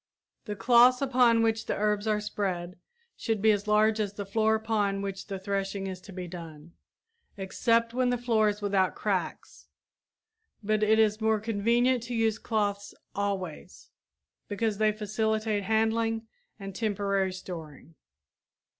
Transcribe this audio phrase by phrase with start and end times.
[0.45, 2.79] The cloths upon which the herbs are spread
[3.15, 6.71] should be as large as the floor upon which the threshing is to be done
[7.37, 9.67] except when the floor is without cracks,
[10.63, 13.91] but it is more convenient to use cloths always,
[14.47, 16.25] because they facilitate handling
[16.59, 17.93] and temporary storing.